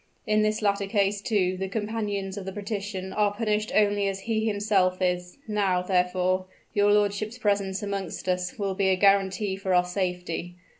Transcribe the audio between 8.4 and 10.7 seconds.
will be a guarantee for our safety.